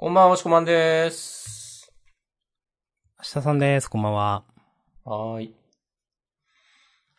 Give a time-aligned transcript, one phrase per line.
[0.00, 1.92] こんばんは、しこまんです。
[3.18, 3.88] 明日さんです。
[3.90, 4.44] こんばんは。
[5.04, 5.56] はーい。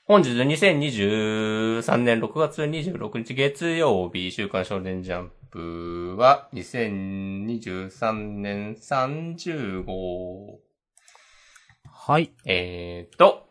[0.06, 10.62] 本日2023年6月26日月曜日、週刊少年ジャンプは2023年30号。
[11.84, 12.32] はい。
[12.46, 13.49] えーと、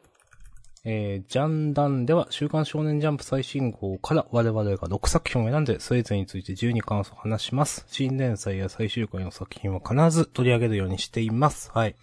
[0.90, 7.84] えー、ジャンダンでは、週刊少年ジャンプ最新号から我々が6作品を選んで、それぞれについて自由に感想を話します。
[7.88, 11.70] 新連載や最終回の作品は必ず取り上げるようにしています。
[11.74, 11.94] はい。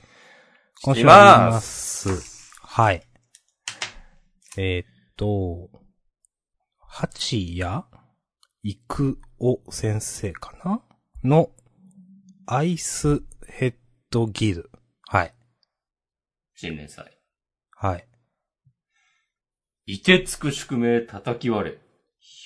[0.83, 2.53] 今週はます。
[2.61, 3.01] はい。
[4.55, 4.85] えー、っ
[5.17, 5.71] と、
[6.77, 7.83] 八谷
[8.61, 10.81] 育夫先生かな
[11.23, 11.49] の、
[12.45, 13.73] アイスヘッ
[14.11, 14.69] ドギル。
[15.07, 15.33] はい。
[16.53, 17.19] 新連載。
[17.71, 18.07] はい。
[19.87, 21.77] いてつく宿命叩き割れ。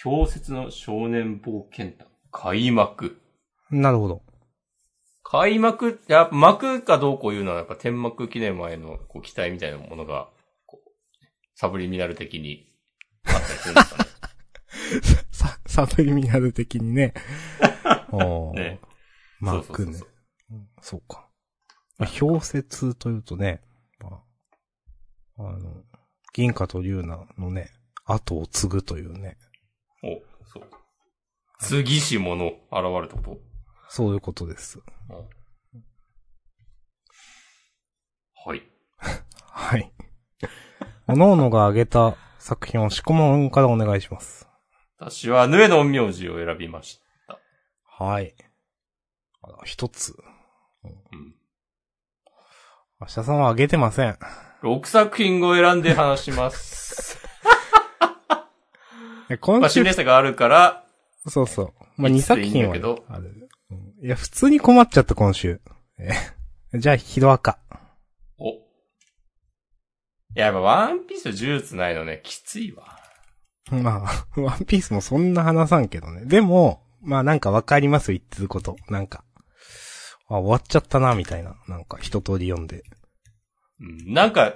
[0.03, 2.07] 氷雪の少年冒険団。
[2.31, 3.17] 開幕。
[3.71, 4.21] なるほど。
[5.23, 10.29] 開幕、いや、幕かどうこういうのはやっぱ天幕記念前のこう期待みたいなものが、
[10.65, 10.89] こう、
[11.55, 12.73] サブリミナル的に
[13.25, 14.09] あったりするんですかね。
[15.31, 17.13] サ、サブリミナル的にね。
[18.11, 18.79] おーね
[19.39, 19.99] マークね
[20.81, 21.29] そうか。
[21.97, 23.61] まあ氷雪というとね、
[23.99, 24.23] ま
[25.37, 25.83] あ、あの、
[26.33, 27.71] 銀河と龍奈のね、
[28.05, 29.37] 後を継ぐというね、
[30.03, 30.63] お、そう。
[31.59, 32.55] 次し者現
[33.01, 33.37] れたこと？
[33.89, 34.79] そういうことです。
[38.45, 38.63] はい。
[39.51, 39.91] はい。
[41.07, 44.47] おのおのが挙げた作品をしこもんからお願いします。
[44.97, 47.39] 私は、ヌエの陰陽師を選びました。
[47.85, 48.35] はい。
[49.65, 50.15] 一つ。
[50.83, 51.35] うん。
[53.01, 54.19] 明日さんは挙げてません。
[54.61, 57.17] 6作品を選んで話します。
[59.29, 60.85] え 今まあ、週新連載があるから、
[61.27, 61.73] そうそう。
[61.97, 63.49] まあ、2いつで作品はいいある。
[63.71, 65.61] うんいや、普通に困っちゃった、今週。
[65.99, 66.11] え
[66.79, 67.59] じゃあ、ヒロアカ。
[68.37, 68.49] お。
[68.49, 68.59] い
[70.35, 72.97] や、やっぱワンピースと呪術ないのね、きついわ。
[73.71, 76.25] まあ、 ワンピースもそんな話さんけどね。
[76.25, 78.75] でも、まあなんかわかります、言ってること。
[78.87, 79.23] なんか。
[80.27, 81.55] あ、終わっちゃったな、みたいな。
[81.67, 82.83] なんか、一通り読んで。
[83.81, 84.55] うん、なんか、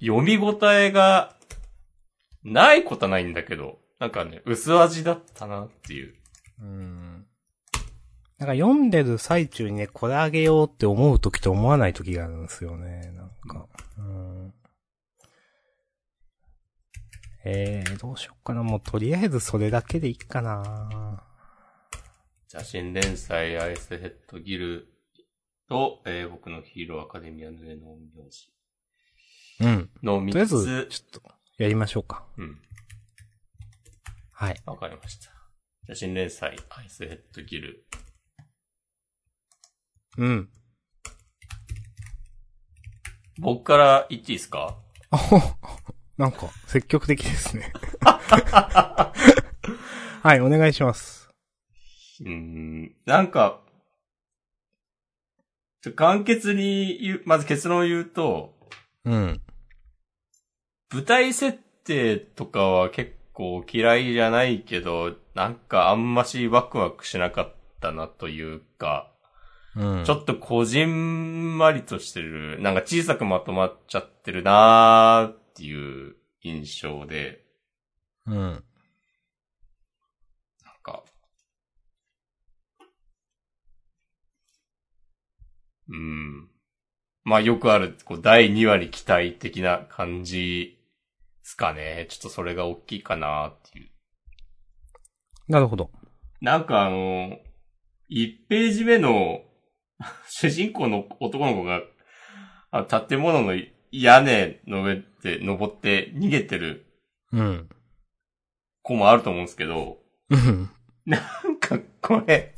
[0.00, 1.36] 読み応えが、
[2.42, 6.14] ないことはないんだけど、なんかね、薄味だったなっていう。
[6.60, 7.26] うん。
[8.38, 13.12] なんか読んでる最中にね、これあげようって思う時と思わない時があるんですよね。
[13.12, 13.66] なんか。
[13.98, 14.54] うん。
[17.46, 18.62] えー、どうしよっかな。
[18.62, 21.22] もうとりあえずそれだけでいいかな。
[22.48, 24.93] じゃあ、新連載アイスヘッドギル
[25.68, 28.52] と、えー僕のヒーローアカデミアの上の陰陽師
[29.60, 29.90] うん。
[30.02, 31.00] のとりあえ3ず、つ。
[31.00, 32.26] ちょっと、やりましょうか。
[32.36, 32.60] うん。
[34.32, 34.56] はい。
[34.66, 35.24] わかりました。
[35.24, 37.86] じゃあ、新連載アイスヘッドギル。
[40.18, 40.50] うん。
[43.38, 44.76] 僕から言っていいですか？
[45.10, 45.38] あほ
[46.16, 47.72] なんか、積極的ですね。
[50.22, 51.28] はい、お願いします。
[52.20, 53.63] うーん、なんか、
[55.84, 58.54] ちょ簡潔に言う、まず結論を言うと、
[59.04, 59.42] うん。
[60.90, 69.12] 舞台設定とかは結構嫌いじゃないけど、なんかあんましワクワクしなかったなというか、
[69.76, 70.04] うん。
[70.06, 77.44] ちょっとこじんまりとしてる、なんか小さくまとまっちゃってるなーっていう印象で、
[78.26, 78.36] うん。
[78.36, 78.54] なん
[80.82, 81.04] か、
[85.88, 86.48] うん。
[87.24, 90.78] まあよくある、こう、第2話に期待的な感じ
[91.42, 92.06] ですかね。
[92.08, 93.90] ちょっとそれが大きいかなっていう。
[95.48, 95.90] なるほど。
[96.40, 97.38] なんかあの、
[98.10, 99.42] 1ページ目の
[100.28, 101.82] 主人公の男の子が、
[102.70, 103.54] あ建物の
[103.92, 106.86] 屋根の上で登って逃げてる
[107.32, 107.68] うん。
[108.82, 109.98] 子もあると思うんですけど、
[110.30, 110.70] うん。
[111.06, 112.54] なんかこれ、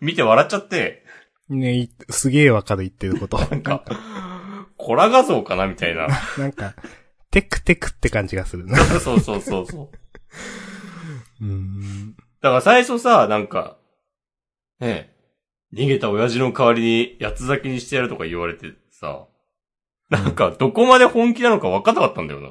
[0.00, 1.04] 見て笑っちゃって、
[1.50, 3.38] ねいすげえわかる言ってること。
[3.50, 3.84] なんか、
[4.76, 6.06] コラ画像かなみたいな。
[6.38, 6.74] なんか、
[7.30, 8.76] テクテクって感じがするな。
[8.78, 11.44] そうそうそうそう。
[11.44, 12.14] うん。
[12.40, 13.78] だから最初さ、なんか、
[14.78, 15.12] ね
[15.72, 19.26] え、逃げた親父の代わりに八つ咲きにしてやるとか言われてさ、
[20.08, 22.50] なんかどこまで本気なのか分かんなかったんだよな。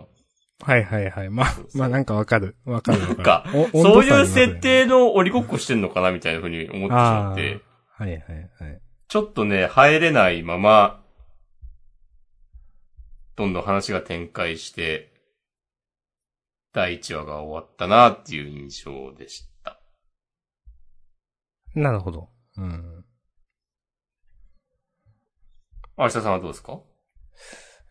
[0.62, 1.30] はいはいはい。
[1.30, 2.56] まあそう、そうまあなんかわかる。
[2.66, 7.62] わかるわなんかそういう設定の鬼ごっこしてんのかなみたいな風に思ってしまって、
[7.98, 8.82] はいはいはい。
[9.10, 11.04] ちょっとね、入れないまま、
[13.36, 15.12] どんどん話が展開して、
[16.74, 19.80] 第1話が終わったなっていう印象でした。
[21.74, 22.30] なるほど。
[22.58, 23.04] うん。
[25.98, 26.80] 有田さんはどうですか？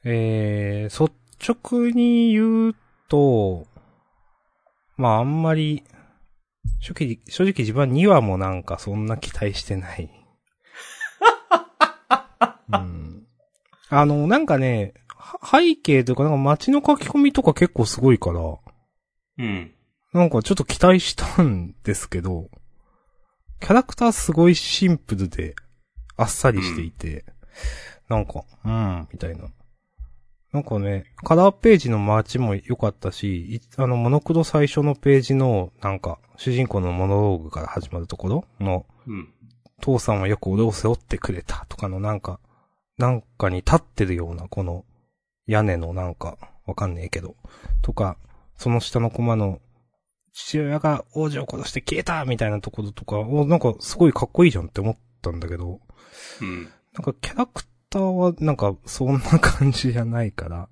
[0.05, 1.09] えー、
[1.41, 2.77] 率直に言う
[3.09, 3.67] と、
[4.97, 5.83] まああんまり、
[6.79, 10.18] 正直、正直自分は2話もなんかそんな期待してない。
[12.71, 13.27] うん、
[13.89, 18.41] あの、なんかね、は背景というかなんか街の書き込みとか結構すごいから、
[19.39, 19.73] うん。
[20.13, 22.49] なんかちょっと期待したんですけど、
[23.61, 25.55] キャラクターすごいシンプルで、
[26.17, 27.25] あっさりしていて、
[28.09, 29.49] なんか、うん、みたいな。
[30.53, 39.29] なんかね、カラーページの街も良かったし、いあの、モノクロ最初のページの、なんか、主人公のモノローグから始まるところの、うん。
[39.81, 42.41] 父さんはよく俺を背負ってくれたとかのなんか、
[42.99, 44.85] なんかに立ってるような、この、
[45.47, 46.37] 屋根のなんか、
[46.67, 47.37] わかんねえけど、
[47.81, 48.19] とか、
[48.57, 49.61] その下のコマの、
[50.33, 55.81] 父親が王子を殺して消えたみたいなところとか、お、なんかすごいかっこいいじゃんって思ったんだけど、
[56.41, 56.63] うん。
[56.65, 56.69] な
[57.01, 60.69] んかキャラクターはなんかそんな感じじゃないから、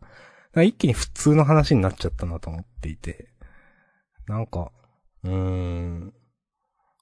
[0.56, 3.28] か一気に普通の話になっちゃったなと思っていて、
[4.26, 4.72] なんか、
[5.22, 6.14] うーん、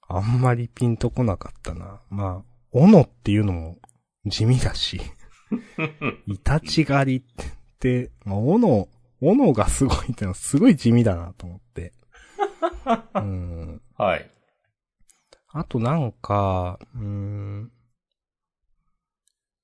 [0.07, 2.01] あんまりピンとこなかったな。
[2.09, 3.77] まあ、斧っていうのも
[4.25, 4.99] 地味だし、
[6.27, 7.45] イタチ狩りっ
[7.79, 8.89] て、まあ、斧、
[9.21, 11.93] 斧がすごいってのはすごい地味だなと思って。
[13.15, 13.81] うん。
[13.97, 14.29] はい。
[15.49, 17.71] あとなんか、うーん、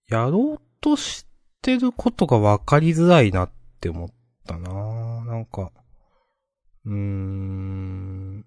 [0.08, 1.26] やろうとし
[1.62, 4.10] てることが分かりづらいなって思っ
[4.48, 5.72] たななんか、
[6.86, 8.46] うーん、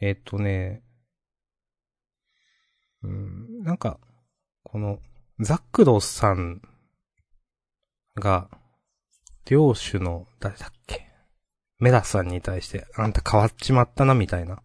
[0.00, 0.82] えっ、とね、
[3.04, 3.98] うん、なんか、
[4.62, 4.98] この、
[5.40, 6.62] ザクロさん
[8.16, 8.48] が、
[9.46, 11.06] 領主の、誰だっけ？
[11.78, 14.62] メラさんに対して、あんた変わっちまったな、みたいな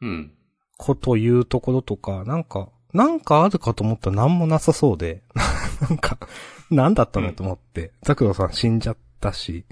[0.00, 0.32] うん。
[0.78, 5.22] こと言うところとか、なんか、なんかあるかと思ったら何もなさそうで、
[5.88, 6.18] なんか、
[6.70, 9.66] なんだったのと思って、ザクロさん死んじゃったし、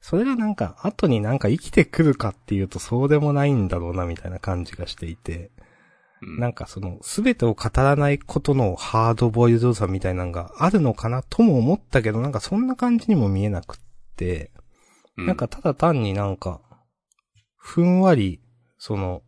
[0.00, 5.57] それがなんか、後になんか生きてくるかっていうとそうでもないんだろうな、みたいな感じがしていて、うん。
[6.20, 13.78] なんかその、すべてを語らないことのハードボイルドさみたいなのがあるのかなとも思ったけど、なんかそんな感じにも見えなくっ
[14.16, 14.50] て、
[15.16, 16.60] うなんか、ただ単になんか、
[17.56, 18.40] ふんわり、
[18.78, 19.22] その、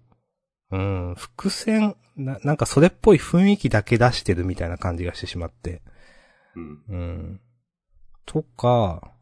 [0.70, 5.82] うん、伏線、な、なんかそれっぽい雰囲気だけ出してるみたいな感じがしてしまって。
[6.56, 6.82] うん。
[6.88, 7.40] うん。
[8.26, 9.12] とか、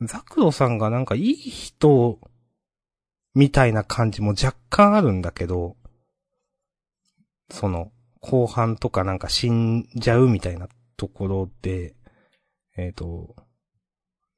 [0.00, 2.18] ザクロさんがなんかいい人、
[3.34, 5.76] みたいな感じも若干あるんだけど、
[7.50, 11.94] その、後半とかなんか死んじゃうみたいなところで、
[12.76, 13.36] えっ、と、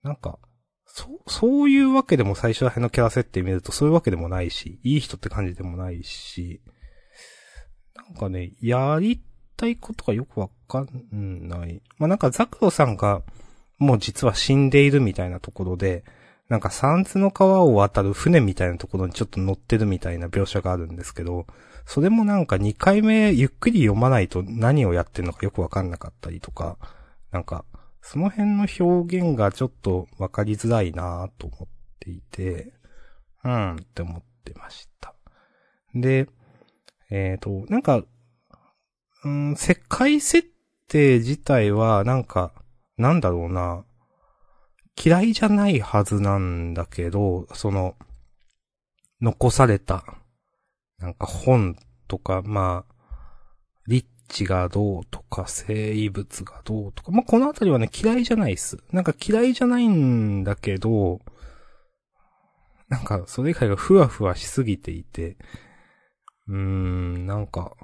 [0.02, 0.38] なんか、
[0.86, 6.62] そ、そういうわけでも最初ら辺のキャラ設定見るとそういうわけでもないし、いい人って感じでもないし、
[7.94, 9.22] なんかね、やり
[9.56, 10.80] たいことがよくわか
[11.12, 11.82] んない。
[11.98, 13.22] まあ、なんかザクロさんが、
[13.78, 16.04] もう実は死んでいるみたいなところで、
[16.48, 21.46] なんか三津の川を渡る船みたいなところにちょっと乗ってるみたいな描写があるんですけど、
[21.86, 26.78] それもなんか2回目ゆっくり読まないと何をやってるのかよくわかんなかったりとか、
[27.30, 27.64] なんか、
[28.02, 31.68] その辺の表現がちょっとわかりづらいなと思っ
[32.00, 32.72] ていて、
[33.44, 35.14] うんって思ってました。
[35.94, 36.28] で、
[37.10, 38.02] えっ、と、なんか、
[39.24, 40.48] うん、世界設
[40.88, 42.52] 定自体はなんか、
[42.96, 43.84] なんだろうな、
[45.02, 47.96] 嫌いじゃないはずなんだけど、その、
[49.20, 50.04] 残された、
[50.98, 51.76] なんか本
[52.08, 52.94] とか、まあ、
[53.86, 58.78] リッチがどうとか、生物がどうとか、まあ、このあたりはね、嫌いじゃないっす。
[58.92, 61.20] なんか嫌いじゃないんだけど、
[62.88, 65.36] なんか、それ以外がふわふわしすぎていて、
[66.48, 67.76] うーん、なんか、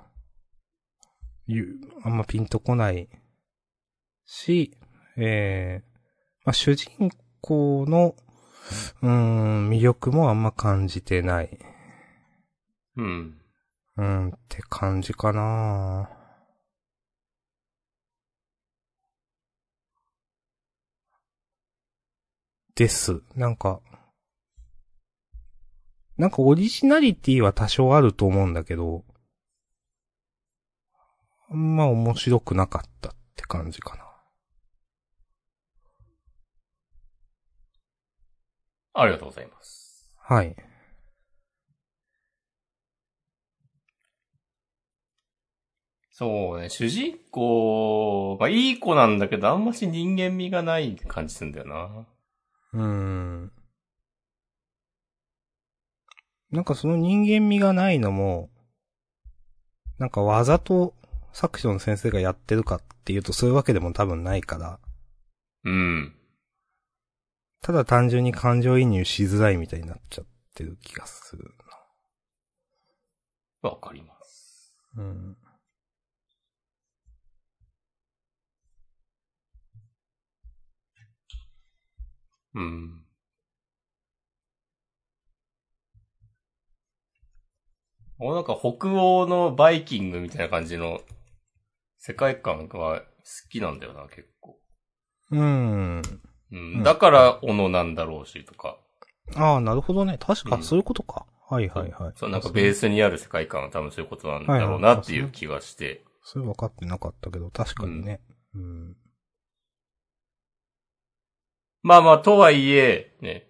[1.46, 3.08] ゆ、あんまピンとこない
[4.24, 4.78] し、
[5.16, 5.86] えー、
[6.44, 8.14] まあ、主人公の、
[9.02, 11.58] うーん、魅力もあんま感じてない。
[12.96, 13.38] うん。
[13.96, 16.08] うん、って感じかな
[22.74, 23.22] です。
[23.36, 23.80] なんか、
[26.16, 29.04] なんかオリジナリティは多少あると思うんだけど、
[31.50, 34.02] あんま面白くなかったって感じかな。
[38.94, 40.14] ありがとうございます。
[40.18, 40.71] はい。
[46.22, 52.06] そうね、主人公がいい子なんだけど、あんまし人間味がない感じするんだよな。
[52.74, 53.52] うーん。
[56.52, 58.50] なんかその人間味がないのも、
[59.98, 60.94] なんかわざと
[61.32, 64.78] 作詞の先生がやってるかっていうとそういうわけでも多分ないから、
[65.64, 66.14] うん。
[67.62, 70.24] ただ単純に感情移入しづらいみたいになっちゃっ
[70.54, 71.50] てる気がする
[73.60, 74.72] わかります。
[74.96, 75.02] な。
[75.02, 75.36] うん。
[82.54, 83.04] うん。
[88.18, 91.00] おなんか北欧のバイキングみたいな感じの
[91.98, 93.04] 世界観は好
[93.50, 94.58] きなんだよな、結構。
[95.30, 95.40] うん。
[95.40, 95.44] う
[95.96, 96.02] ん。
[96.52, 98.76] うんだから、斧なんだろうし、とか。
[99.34, 100.18] ああ、なるほどね。
[100.18, 101.26] 確か、うんそういうことか。
[101.48, 102.12] はいはいはい。
[102.16, 106.04] そう、なんかベースにある世界観は多分そういうことなんだろうなっていう気がして。
[106.22, 108.20] それ分かってなかったけど、確かにね。
[108.54, 108.96] うん。
[111.82, 113.48] まあまあ、とはいえ、ね、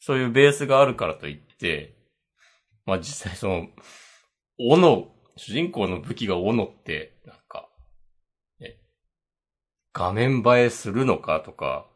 [0.00, 1.96] そういうベースがあるからといって、
[2.86, 3.68] まあ実際その、
[4.58, 7.68] 斧、主人公の武器が斧って、なんか、
[8.60, 8.76] ね、
[9.92, 11.86] 画面映えするのかとか、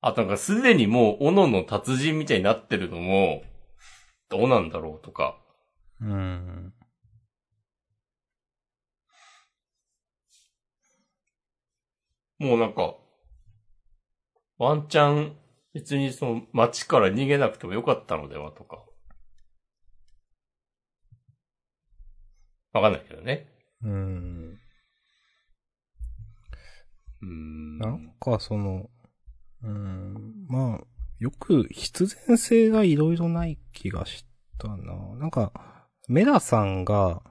[0.00, 3.42] あとなんかすでにもう斧の達人みたいになってるのも、
[4.28, 5.38] どうなんだろうとか、
[6.00, 6.74] うん。
[12.38, 12.94] もうなんか、
[14.58, 15.36] ワンチャン
[15.72, 18.84] 別にその街から逃げなくてもよかったのではとか。
[22.72, 23.48] わかんないけどね。
[23.82, 24.58] うん。
[27.22, 27.78] うーん。
[27.78, 28.88] なんかその、
[29.62, 30.86] うん、まあ、
[31.18, 34.24] よく必然性がいろいろない気がし
[34.58, 34.76] たな。
[35.16, 35.52] なんか、
[36.08, 37.22] メラさんが、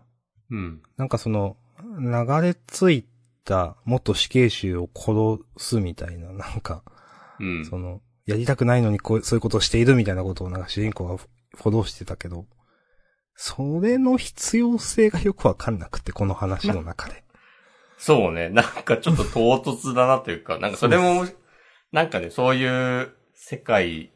[0.49, 0.81] うん。
[0.97, 1.57] なんかその、
[1.99, 3.05] 流れ着い
[3.43, 6.83] た元死刑囚を殺すみたいな、なんか、
[7.39, 7.65] うん。
[7.65, 12.45] その、やりたくないのにこうそういうことをしているみたいなことをなんか主人公がフォローしてたけど、
[13.35, 17.23] それの必要性がよくわかんなくて、この話の中で。
[17.97, 18.49] そうね。
[18.49, 21.25] なんかちょっと唐突だなというか、なんかそれも、
[21.91, 24.11] なんかね、そういう世界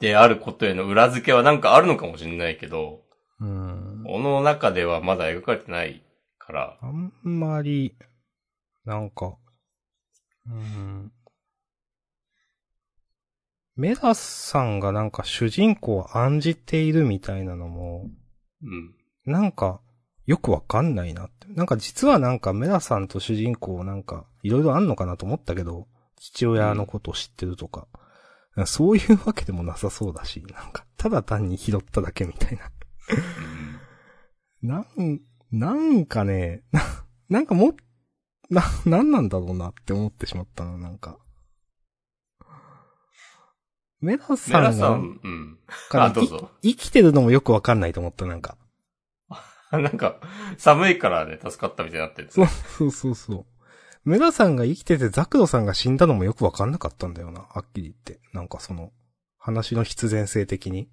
[0.00, 3.02] であることへの裏付けはなんかあるのかもしれないけど、
[3.40, 4.04] うん。
[4.06, 6.02] この中ではまだ描かれてない
[6.38, 7.96] から、あんまり、
[8.84, 9.36] なんか、
[10.48, 11.12] うん。
[13.76, 18.08] メラさんがなんか主人公を案じているみたいなのも、
[18.62, 18.94] うん。
[19.26, 19.80] なんか、
[20.24, 21.46] よくわかんないなって。
[21.48, 25.86] なんか実はなんかメラさんと主人公なんか、いろいろあんのかなと思ったけど、
[26.18, 27.86] 父親のことを知ってるとか、
[28.64, 32.70] そういうわけでもなさそうだし、なんか、ただ単に拾っただけみたいな。
[34.62, 35.20] なん、
[35.52, 36.80] なんかね、な、
[37.28, 37.74] なんかも、
[38.50, 41.18] な、 なんなんだろうなって思ってしまったな、なんか。
[44.00, 45.58] メラメさんが、ラさん、うん。
[45.88, 46.50] からあ、どうぞ。
[46.62, 48.56] い生きてるのもよくわかんないと思った、なんか。
[49.72, 50.20] なんか、
[50.58, 52.28] 寒いからね、助かったみたいになってる。
[52.30, 53.46] そう、そうそうそう。
[54.08, 58.20] メラさんが生きててザクロさんが死んだのもよくわかんなかったんだよな、はっきり言って。
[58.32, 58.92] なんかその、
[59.38, 60.88] 話の必然性的に。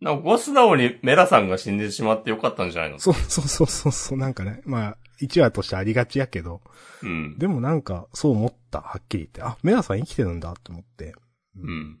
[0.00, 2.98] なんか、ご素直にメラさんが死んでしまってよかったんじゃないの？
[3.00, 6.60] そうそうそうそうそう、なんかね、まあ、一話としてありがちやけど、
[7.02, 7.38] うん。
[7.38, 9.42] でもなんか、そう思った、はっきり言って。
[9.42, 11.14] あ、メラさん生きてるんだって思って。
[11.56, 12.00] うん。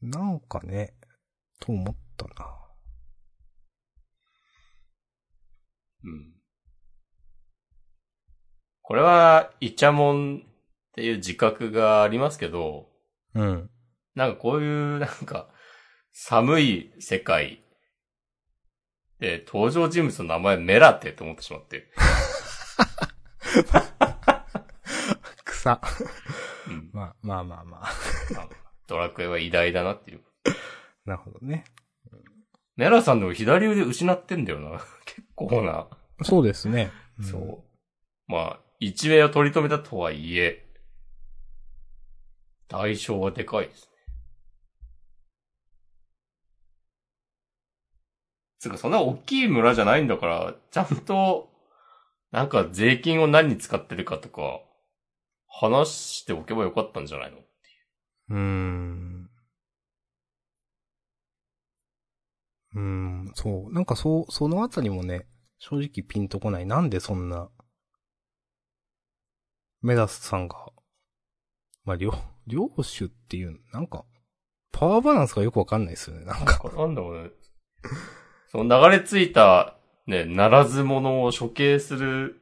[0.00, 0.94] なんかね、
[1.60, 2.32] と思ったな。
[6.04, 6.34] うん。
[8.82, 12.88] これは、イチャモンっていう自覚がありますけど、
[13.34, 13.70] うん。
[14.14, 15.48] なんかこういう、なんか、
[16.12, 17.62] 寒い世界
[19.20, 21.88] で、登場人物の名前メラテって思ってしまって。
[25.44, 25.80] 草。
[26.68, 26.90] うん。
[26.92, 27.86] まあ、まあまあまあ。
[27.86, 28.48] あ
[28.86, 30.20] ドラクエは偉大だなっていう。
[31.04, 31.64] なるほどね。
[32.76, 34.80] メラさんでも左腕失ってんだよな。
[35.04, 35.88] 結構な。
[36.22, 36.92] そうですね。
[37.20, 37.64] んそう。
[38.28, 40.64] まあ、一命を取り留めたとはいえ、
[42.68, 43.88] 代償はでかいですね。
[48.58, 51.48] つうか、そんな大きい村じゃないんだから、ちゃんと、
[52.30, 54.60] なんか税金を何に使ってるかとか、
[55.48, 57.38] 話しておけばよかったんじゃないの？
[57.38, 59.30] うーん。
[62.74, 63.72] うーん、そう。
[63.72, 65.26] なんかそう、そのあたりもね、
[65.58, 66.66] 正直ピンとこない。
[66.66, 67.48] なんでそんな、
[69.80, 70.56] メダスさんが、
[71.84, 72.12] まあ、領、
[72.46, 74.04] 領主っていう、なんか、
[74.72, 76.62] パワーバランスがよくわかんないですよね、なんか。
[76.76, 77.30] なんだろうね。
[78.50, 79.74] その流れ着いた、
[80.06, 82.40] ね、ならず者を処刑する、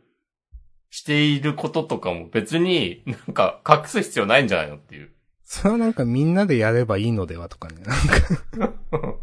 [0.90, 5.10] していることとかも別になんか隠す必要ないんじゃないのっていう。
[5.42, 7.82] それはなんかみんなでやればいいのではとかね。
[7.82, 9.16] なんか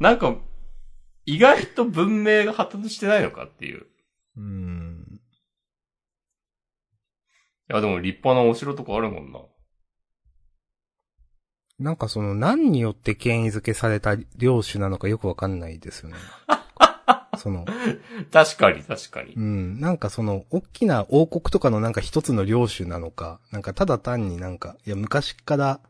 [0.00, 0.36] なんか、
[1.26, 3.86] 意外と文明が発達してないのかっていう。
[4.36, 5.20] うーん。
[7.70, 9.38] いや、でも立派なお城とかあるもんな。
[11.82, 16.16] なんかその何によって権威づけされた領主なのかよくわかんないですよね。
[17.38, 17.64] その、
[18.30, 19.32] 確かに、確かに。
[19.34, 19.40] う。
[19.40, 25.80] ん、なんかその、大きな王国とかのなんか一つの領主なのか、なんかただ単になんか、いや昔から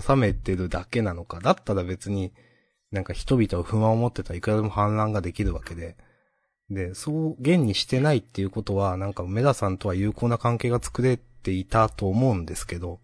[0.00, 2.32] 治めてるだけなのか、だったら別に
[2.90, 5.96] なんか人々を不満を持ってたらいくらでも反乱ができるわけで、
[6.70, 13.00] で、そう現にしてないっていうことは、なんか梅田さんとは友好な関係が作れていたと思うんですけど、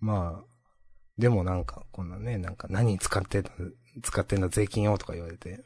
[0.00, 0.53] まあ、
[1.18, 3.50] でもなんか、こんなね、なんか何に使ってんだ、
[4.02, 5.64] 使ってんだ税金をとか言われて、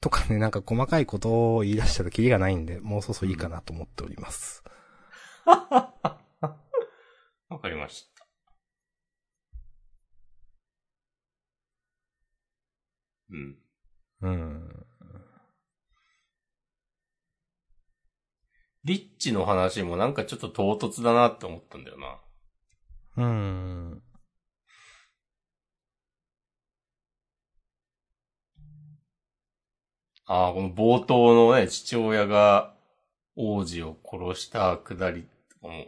[0.00, 4.64] とかね、なんか細かいことを言い出したらキリがないんで、もうそろそろいいかなと思っております。
[7.50, 8.26] わかりました。
[13.30, 13.58] うん。
[14.22, 14.86] うん。
[18.84, 22.18] リッチの話もなんかちょっと唐突だなって思ったんだよな。
[23.16, 24.02] うん。
[30.32, 32.72] ああ、この冒頭のね、父親が
[33.34, 35.26] 王子を殺したくだり
[35.60, 35.86] とかも。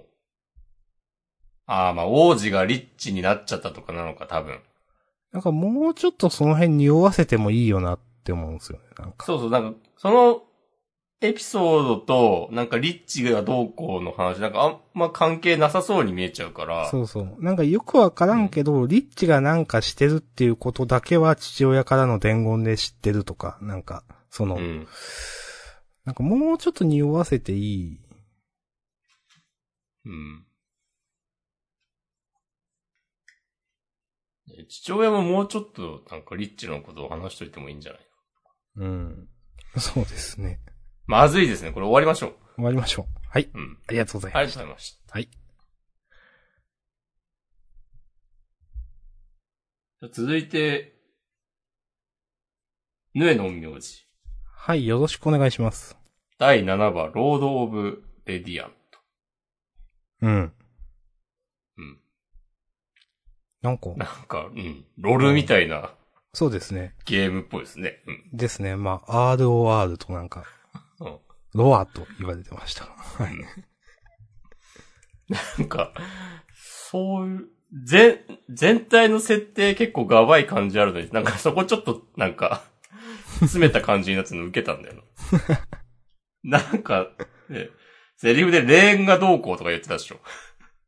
[1.66, 4.58] ああ、まあ王子がリッチになっちゃったとかなのか、多分。
[5.30, 9.24] なんかもうちょっとその辺匂わせてもいいよなって思うんですよね、なんか。
[9.24, 10.42] そうそう、なんか、その
[11.20, 16.90] エピソードと、なんかリッチがどうこうの話、なんかあんま関係なさそうに見えちゃうから。
[16.90, 17.36] そうそう。
[17.38, 24.88] なんかよくわからんけど、リッチがなんかしてるっていうことだけは父親からの伝言で知ってるとか、なんか、その、うん。
[26.06, 28.00] なんかもうちょっと匂わせていい。
[30.06, 30.46] うん。
[34.58, 38.08] え父親ももうちょっと、なんかリッチのことを話しといてもいいんじゃない
[38.76, 39.28] うん。
[39.76, 40.60] そうですね。
[41.04, 41.70] まずいですね。
[41.70, 42.34] これ終わりましょう。
[42.54, 43.06] 終わりましょう。
[43.28, 43.50] はい。
[43.52, 43.78] うん。
[43.86, 44.60] ありがとうございありがました。
[44.60, 45.12] とうございました。
[45.12, 45.28] はい。
[50.10, 50.96] 続いて、
[53.14, 54.11] ヌエの陰陽師。
[54.64, 55.98] はい、よろしくお願いします。
[56.38, 58.98] 第7話、ロード・オブ・レディアント。
[60.20, 60.52] うん。
[61.78, 61.98] うん。
[63.60, 64.84] なんか、なんか、うん。
[64.98, 65.90] ロールみたいな
[66.32, 66.94] そうですね。
[67.06, 68.04] ゲームっぽいですね。
[68.06, 68.36] うん。
[68.36, 68.76] ですね。
[68.76, 70.44] まあ、ROR となんか、
[71.00, 71.18] うん
[71.54, 72.84] ロアと言われてました。
[72.84, 73.34] はい。
[75.58, 75.92] なんか、
[76.54, 77.48] そういう、
[77.84, 82.70] 全、全体の設定結構ガバい感じあるのに、なんかそこちょっと、なんか、
[83.46, 85.02] 詰めた感じになってるの受けたんだよ
[86.42, 86.58] な。
[86.60, 87.10] なんか、
[87.48, 87.68] ね、
[88.16, 90.20] セリフでレーンがどうこうとか言ってたでしょ。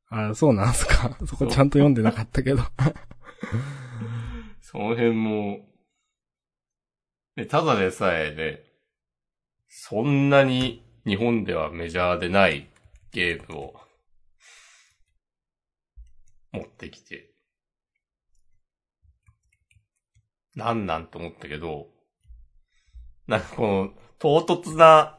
[0.08, 1.16] あ、そうなんすか。
[1.26, 2.62] そこちゃんと読んでなかったけど。
[4.60, 5.68] その辺も、
[7.36, 8.64] ね、ただでさえね、
[9.68, 12.68] そんなに日本ではメジャーでない
[13.10, 13.80] ゲームを
[16.52, 17.34] 持ってきて、
[20.54, 21.93] なんなんと思ったけど、
[23.26, 25.18] なんかこの唐突な、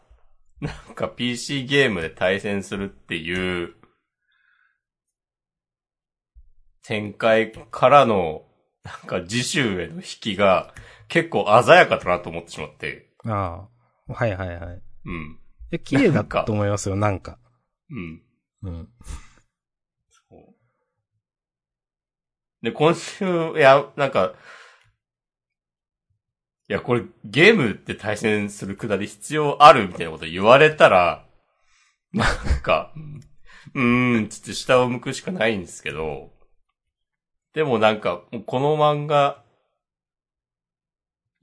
[0.62, 3.76] なんか PC ゲームで対戦するっていう
[6.84, 8.44] 展開からの
[8.84, 10.74] なんか次週への引きが
[11.08, 13.10] 結構鮮やかだなと思ってしまって。
[13.26, 13.68] あ
[14.08, 14.14] あ。
[14.14, 14.82] はいはいはい。
[15.06, 15.40] うん。
[15.72, 17.40] え、綺麗だなんかと思いますよ、なんか。
[17.90, 18.22] うん。
[18.62, 18.90] うん。
[20.30, 20.56] そう
[22.64, 23.26] で、今週、
[23.58, 24.34] いや、なんか、
[26.68, 31.26] いや、これゲームで対戦するくだり必要あるみたいなこと言われたら、
[32.12, 32.92] なんか、
[33.76, 36.32] うーん、つって下を向くしかないんですけど、
[37.54, 39.44] でもなんか、この漫画、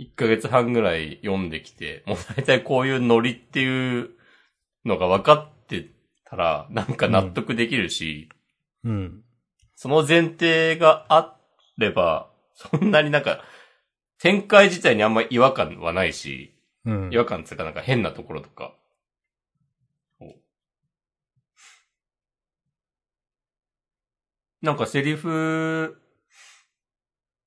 [0.00, 4.10] 1ヶ月半ぐらい読んできて、もう大体こういうノリっていう
[4.84, 5.88] のが分かって
[6.24, 8.28] たら、なんか納得できるし、
[8.82, 9.22] うん。
[9.76, 11.36] その前提があ
[11.78, 13.44] れば、そんなになんか、
[14.22, 16.54] 展開自体にあんま違和感はないし、
[16.84, 17.16] うん違。
[17.16, 18.72] 和感っていうかなんか変なところとか。
[24.60, 26.00] なんかセリフ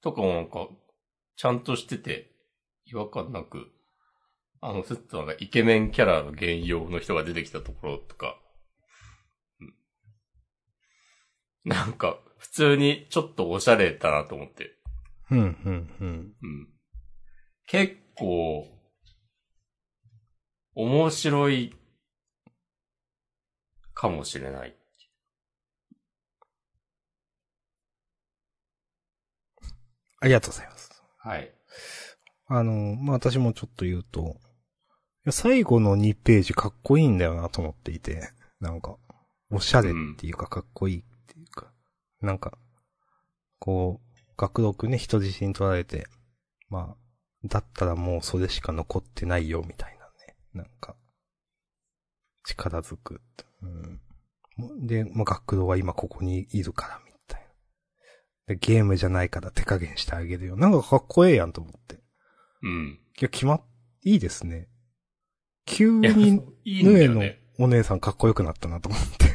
[0.02, 0.68] とかもなんか、
[1.38, 2.30] ちゃんとしてて、
[2.86, 3.72] 違和感なく、
[4.60, 8.38] あの、ずっとなんかイケメンキャラの原用の人が出てきたところとか、
[9.62, 9.74] うん
[11.64, 14.75] なんか、普通にちょっとおしゃれだなと思って。
[15.32, 16.34] うん、うん、うん。
[16.42, 16.68] うん。
[17.68, 18.68] 結構、
[20.76, 21.76] 面白い、
[23.94, 24.76] かもしれない。
[30.20, 31.04] ありがとうございます。
[31.18, 31.54] はい。
[32.48, 34.38] あの、まあ、私もちょっと言うと、
[35.32, 38.98] 最後の2ページかっこいいんだよなと思っていて、なんか、
[39.50, 41.72] おしゃれっていうかかっこいいっていうか、
[42.22, 42.58] なんか、
[43.60, 44.05] こう、
[44.38, 46.08] 学録ね、人質に取られて、
[46.70, 50.36] まあ、だったらもうそれしか残ってないよ、みたいなね。
[50.54, 50.96] なんか、
[52.44, 53.22] 力づく。
[53.62, 54.88] うん。
[54.88, 57.42] で、まあ、学童は今ここにいるから、みたい
[58.48, 58.56] な。
[58.56, 60.56] で、ゲームじゃないから手加減してあげるよ。
[60.56, 62.00] なんかかっこええやんと思って。
[62.62, 63.00] うん。
[63.20, 63.62] いや、決まっ、
[64.04, 64.68] いいですね。
[65.66, 67.22] 急に、ヌエの。
[67.58, 69.26] お姉さんかっこよくなったなと思って。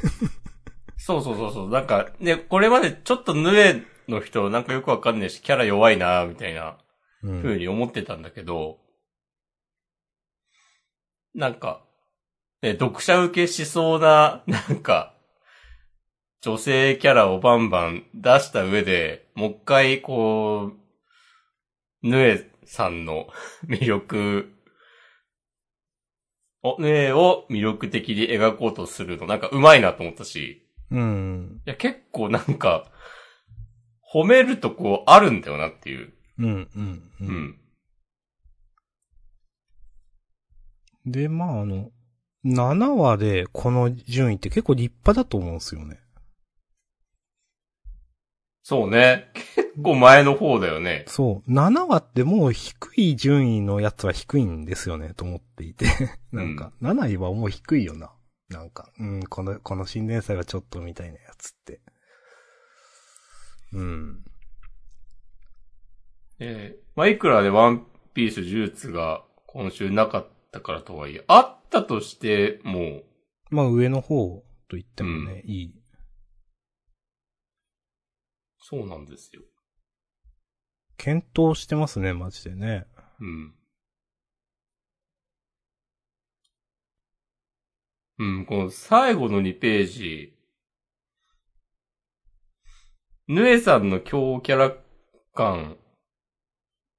[0.96, 1.70] そうそうそうそう。
[1.70, 6.78] なんか、ね、これまでちょっとヌエの人、なんかよくわかんないし、キャラ弱いなみたいな
[7.22, 7.42] うん。
[7.42, 8.78] 風に思ってたんだけど、
[11.34, 11.84] なんか、
[12.62, 15.14] ね、読者受けしそうな、なんか、
[16.42, 20.72] 女性キャラをバンバン出した上で、もう一回、こ
[22.02, 23.28] う、ヌエさんの
[23.68, 24.52] 魅力、
[26.62, 31.62] お、ヌエを魅力的に描こうとするの、なんか上手いなと思ったし、うん。
[31.66, 32.90] いや、結構なんか、
[34.12, 36.12] 褒めるとこあるんだよなっていう。
[36.38, 37.24] うん、うん、う。
[37.24, 37.56] うんん。
[41.06, 41.90] で、まあ、あの、
[42.44, 46.00] 7話でこの順位って結構立派だと思うんですよね。
[48.62, 49.30] そうね。
[49.56, 51.04] 結構前の方だよね。
[51.08, 51.50] そう。
[51.50, 55.86] 7話ってもう低い順位のやつは低いんですよね、と思っていて。
[56.32, 58.12] なんか、7位はもう低いよな。
[58.48, 61.80] なんか、うん、この、この新連載はちょっとみたいなやつって。
[63.72, 64.24] うん。
[66.38, 73.02] えーまあ、いくらでワンピース呪術が今週なかったからとはいえ、あったとしても、
[73.50, 75.74] まあ上の方と言ってもね、いい。
[78.60, 79.42] そうなんですよ。
[80.96, 82.86] 検討してますね、マジでね。
[83.20, 83.54] うん。
[88.18, 90.34] うん、この最後の2ページ、
[93.30, 94.74] ヌエさんの強キャラ
[95.36, 95.76] 感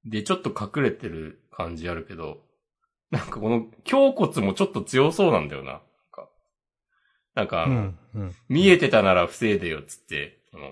[0.06, 2.38] でちょっと隠れてる感じあるけど、
[3.12, 5.82] なんかこの胸骨もちょっと強そうなんだよな。
[7.36, 8.36] なんか、うん、うん。
[8.48, 10.72] 見えてたなら防いでよっつって、その、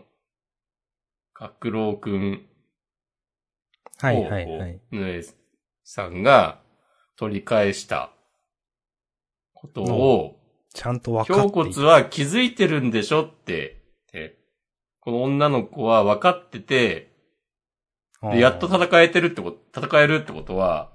[1.34, 2.46] 角郎くん
[3.98, 4.82] はいはいはい。
[4.92, 5.26] ヌエ
[5.84, 6.62] さんが
[7.18, 8.14] 取り返した
[9.54, 10.40] ことを、
[10.74, 13.79] ちゃんと分かってい胸骨は気づいてるんでしょって
[15.10, 17.12] この女の子は分かってて、
[18.22, 20.92] でやっと戦えてるってこと、戦えるってことは、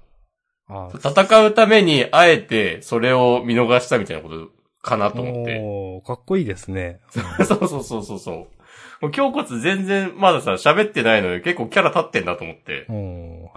[0.69, 4.49] 戦うためにあえてそれを見逃したみたいなこと
[4.81, 5.59] かなと思って。
[5.61, 7.01] おーかっこいいですね。
[7.45, 8.35] そうそうそうそうそう。
[9.01, 12.85] もう胸骨全然まださ、喋ってないのに結構キャラ立ってんなと思って。
[12.89, 12.93] お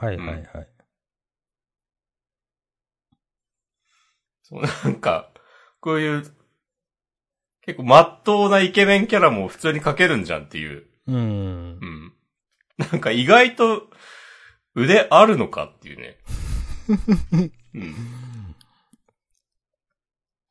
[0.01, 0.69] ーはいはいはい。
[4.43, 5.31] そう、なんか、
[5.81, 6.25] こういう、
[7.69, 10.87] 結構まっとうなイケメンキャラも普通に描けるんじゃんっていう。
[11.07, 11.21] うんう。
[11.21, 12.13] ん。
[12.79, 13.83] なんか意外と
[14.75, 16.17] 腕あるのかっていうね。
[17.75, 17.95] うん。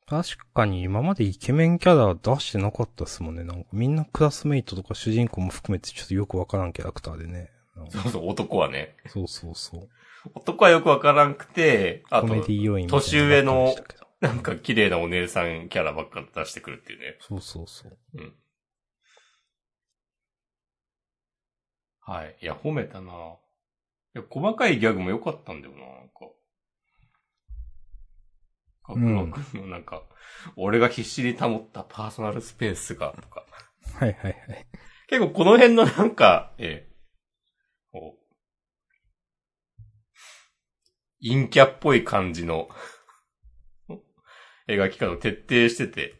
[0.06, 3.42] 確かに今までイケメンキャラ出してなかったっすもんね。
[3.42, 7.50] なんかみんなクラスメイトとか主人公も含めてちょっとよくわからんキャラクターでね。
[7.90, 8.94] そうそう、男はね。
[9.08, 9.88] そうそうそう。
[10.34, 13.74] 男はよくわからんくて、あと年上の
[14.20, 17.16] なんか綺麗なお姉さんキャラばっか出してくるっていうね。
[17.20, 17.98] そうそうそう。
[18.14, 18.34] うん。
[22.00, 22.36] はい。
[22.40, 23.12] いや、褒めたな。
[23.12, 26.14] いや、細かいギャグも良かったんだよな、なんか。
[28.82, 30.02] かくろくんのなんか、
[30.56, 33.44] 俺が必死に保ったパーソナルスペースが、とか。
[34.00, 34.66] はいはいはい。
[35.08, 36.96] 結構この辺のなんか、ええ、
[37.92, 38.28] こう、
[41.22, 42.68] 陰キャっぽい感じの
[44.68, 46.14] 描き方を徹底してて、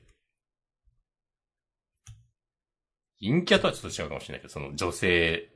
[3.20, 5.50] 陰キャとはちょっと違うかもしれないけど、その女性、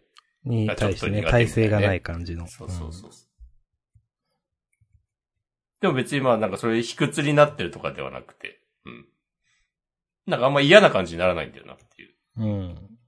[0.44, 2.46] に対してね、体勢がない感じの。
[2.48, 3.10] そうそうそう。
[5.80, 9.06] でも別にまあなんかそれ卑屈になってるとかではなくて、うん。
[10.26, 12.14] なんかあんま嫌な感じにならないんだよなっていう。
[12.36, 12.46] うん。
[12.46, 12.98] うん。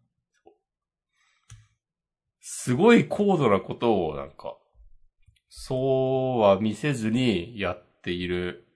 [2.41, 4.57] すごい高度なことをなんか、
[5.49, 8.67] そうは見せずにやっている、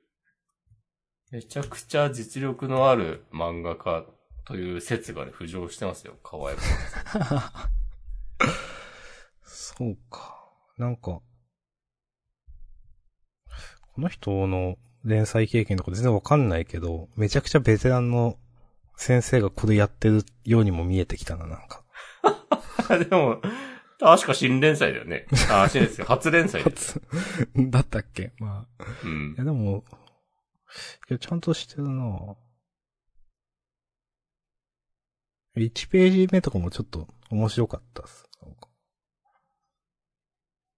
[1.31, 4.05] めちゃくちゃ実力のある漫画家
[4.47, 6.63] という説がね、浮上してますよ、河合君。
[9.43, 10.49] そうか。
[10.79, 11.23] なんか、こ
[13.99, 18.39] の人の連載経験とか全然わかんないけど、めちゃくちゃベテランの
[18.97, 21.85] 先生がこれやってるようにも見えてきたな、なんか。
[23.05, 23.43] でも、
[24.01, 25.27] 確か新連載だよね。
[25.51, 26.07] あー、新連載。
[26.07, 27.01] 初連載です。
[27.55, 28.33] 初だったっけ？
[28.39, 28.85] まあ。
[29.05, 29.39] うんい。
[29.39, 29.85] や、でも、
[31.11, 32.37] いや、ちゃんとしてるな
[35.57, 38.29] 1ページ目とかもちょっと面白かったっす。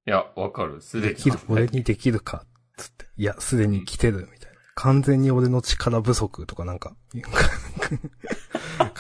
[0.07, 0.81] いや、わかる。
[0.81, 1.15] すでに。
[1.15, 3.07] できる、俺にできるか、つって。
[3.17, 4.59] いや、すでに来てる、みたいな。
[4.75, 6.97] 完全に俺の力不足とかなんか、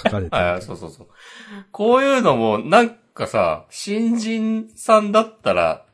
[0.04, 1.08] 書かれてあそうそうそう。
[1.72, 5.86] こういうのも、なんかさ、新人さんだったら、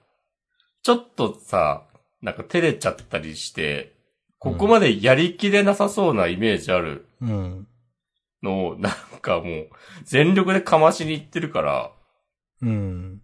[0.82, 1.87] ちょっとさ、
[2.20, 3.95] なんか照れちゃったりして、
[4.38, 7.68] ここまでやりきれなさそうなイメージあるうん。
[8.42, 9.68] のを、なんかもう、
[10.05, 11.92] 全力でかましにいってるから、
[12.62, 13.22] うん。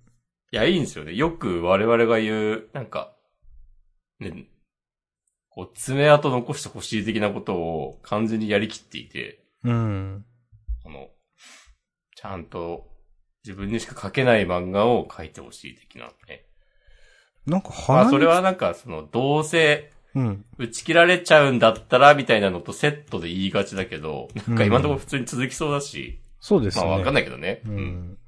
[0.51, 1.15] いや、いいんですよね。
[1.15, 3.15] よく我々が言う、なんか、
[4.21, 4.47] ね、
[5.49, 10.25] こう、爪痕残してほしい的なことを完全にやりきっていて、うん。
[10.83, 11.09] この、
[12.17, 12.89] ちゃんと
[13.45, 16.47] 自分にしか描けない漫画を描いてほしい的なね。
[17.47, 20.45] なんかまあそれはなんかその、どうせうん。
[20.59, 26.85] 打ち切られちゃうんだったらみたいなのとセットで言いがちだけど、なんか今のところ普通に続きそうだし、そうですね。
[26.85, 27.63] まあわかんないけどね。
[27.67, 27.79] ううん。
[27.79, 28.19] ん。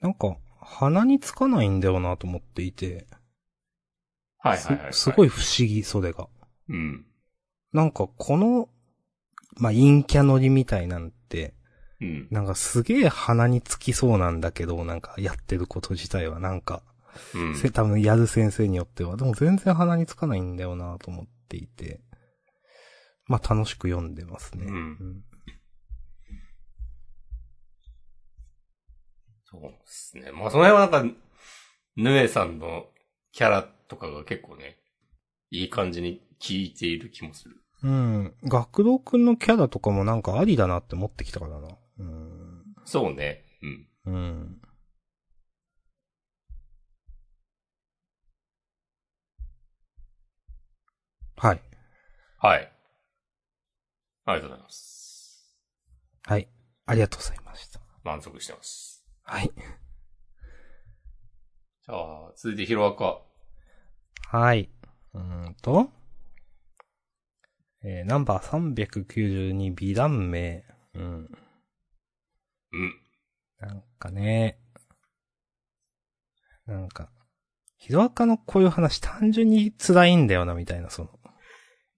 [0.00, 3.06] なんか、鼻につかないんだよなと思っていて。
[4.38, 4.92] はいはいはい、はい。
[4.94, 6.28] すすごい不思議、それが。
[6.68, 7.04] うん。
[7.72, 8.68] なんか、この、
[9.56, 11.54] まあ、陰キャノリみたいなんて、
[12.00, 12.28] うん。
[12.30, 16.82] なんかすげえ鼻につきそうなんだけど、なんかやってること自体はなんか、
[17.34, 17.56] うん。
[17.56, 22.00] せ多分やる先生によっては、でも全然鼻につかないんだよなと思っていて、
[23.26, 24.66] まあ楽しく読んでますね。
[24.66, 25.24] うん
[29.50, 30.30] そうですね。
[30.30, 31.16] まあその辺はなんか、
[31.96, 32.86] ヌエさんの
[33.32, 34.78] キャラとかが結構ね、
[35.50, 37.56] いい感じに効いている気もする。
[37.82, 38.34] うん。
[38.44, 41.68] 学童くんのキャラとかもなんかありだなって思ってきたからな。
[41.98, 42.64] うん。
[42.84, 43.44] そうね。
[44.06, 44.14] うん。
[44.14, 44.60] うん。
[51.40, 51.60] はい。
[52.36, 52.70] はい。
[54.26, 55.56] ありがとうございます。
[56.24, 56.46] はい。
[56.84, 57.80] ありがとうございました。
[58.04, 59.06] 満足してます。
[59.22, 59.50] はい。
[59.56, 63.22] じゃあ、続いてヒロアカ。
[64.36, 64.68] はい。
[65.14, 65.90] うーんと、
[67.84, 70.62] えー、ナンバー392美談名。
[70.92, 71.30] うん。
[72.72, 72.94] うん。
[73.60, 74.58] なんかね、
[76.66, 77.08] なんか、
[77.78, 81.19] ヒロアカのこういう話単純に辛いんだよな、みたいな、その。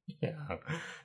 [0.09, 0.33] いや、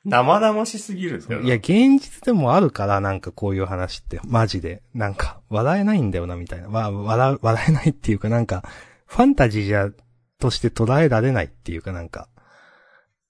[0.04, 1.48] 生々しすぎるんだよな。
[1.48, 4.82] いや、現実でもあるから、なんかこういう話って、マジで。
[4.94, 6.70] なんか、笑えないんだよな、みたいな。
[6.70, 8.64] まあ、笑う、笑えないっていうか、なんか、
[9.06, 9.90] ファンタジーじゃ、
[10.40, 12.30] として捉えられないっていうか、なんか、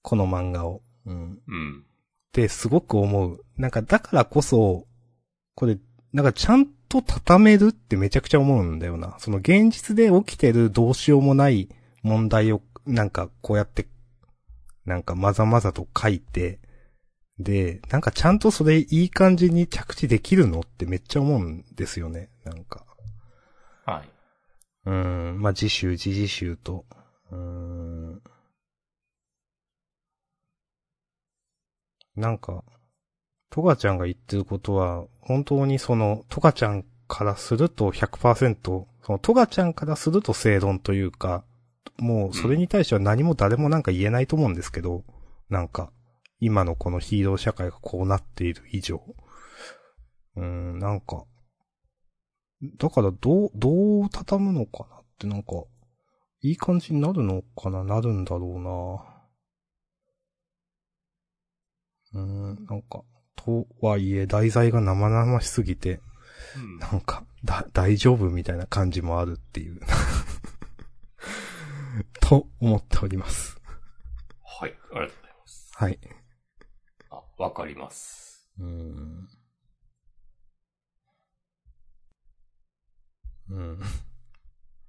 [0.02, 0.82] この漫画を。
[1.06, 1.38] うん。
[1.46, 1.84] うん。
[2.28, 3.44] ってすごく思う。
[3.56, 4.86] なんか、だからこそ、
[5.54, 5.78] これ、
[6.12, 9.16] なんかちゃんと畳めるってめちゃくちゃ思うんだよな。
[9.18, 11.68] その現実で起きてるどうしようもない
[12.02, 13.86] 問題を、なんかこうやって、
[14.88, 16.60] なんかまざまざと書いて、
[17.38, 22.30] で、なんかちゃんとそれいい感じに着地できるのってめっちゃ思うんですよね。
[22.44, 22.86] なんか。
[23.84, 24.08] はい。
[24.86, 26.86] うーん、まあ、自習、自自習と、
[27.30, 28.22] うーん。
[32.16, 32.64] なんか、
[33.50, 41.44] トガちゃんが言ってることは、本当にその、トガちゃんからすると100%、そのトガちゃんからすると正論というか、
[41.98, 45.04] もうそれに対しては何も誰もなんか言えないと思うんですけど、
[45.48, 45.92] なんか、
[46.40, 49.02] 今のこのヒーロー社会がこうなっている以上。
[50.36, 51.24] うーん、なんか、
[52.78, 55.64] だからどう、どう畳むのかなってなんか、
[56.40, 58.46] いい感じになるのかななるんだろ
[62.12, 63.02] うなうーん、なんか、
[63.36, 66.00] とはいえ題材が生々しすぎて、
[66.56, 66.78] うん。
[66.78, 69.80] なんか、だ、 大丈夫みたいな感じもあるっていう。
[72.20, 73.60] と思っております。
[74.44, 74.70] はい。
[74.92, 75.70] ありがとうございます。
[75.74, 75.98] はい。
[77.10, 78.48] あ、わかります。
[78.58, 79.28] うーん。
[83.50, 83.80] うん。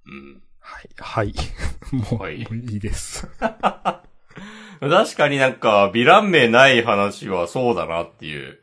[0.06, 0.42] うん。
[0.58, 1.34] はい、はい。
[2.10, 3.26] もう、はいもういいです。
[3.38, 8.60] 確かになんか、ヴィラン名ない話はそうだなっていう。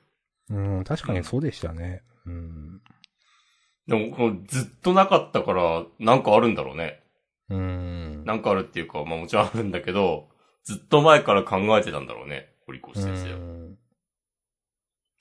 [0.50, 2.04] うん、確かにそうでしたね。
[2.26, 2.82] うん。
[3.88, 7.04] でも、このずっとなかったから、なんかあるんだろうね。
[7.50, 7.87] うん。
[8.28, 10.28] なんかあるっていうか、まあもちろんあるんだけど、
[10.66, 12.50] ずっと前から考えてたんだろうね。
[12.66, 13.38] 堀越先生は。
[13.38, 13.78] うん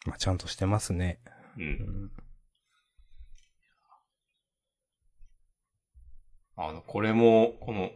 [0.06, 1.20] まあ、ちゃんとしてますね。
[1.56, 1.60] う。
[1.60, 2.10] うんん。
[6.56, 7.90] あの、これも、この、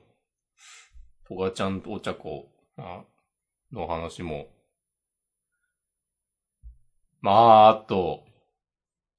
[1.29, 3.05] トガちゃんとお茶子あ
[3.73, 4.49] の話も、
[7.21, 8.25] まあ、あと、